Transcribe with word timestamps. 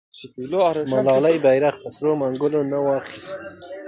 ملالۍ 0.91 1.35
بیرغ 1.43 1.75
په 1.81 1.89
سرو 1.95 2.11
منګولو 2.21 2.59
نه 2.71 2.77
و 2.83 2.87
اخیستی. 3.01 3.41